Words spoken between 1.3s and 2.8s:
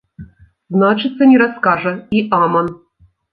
не раскажа і аман.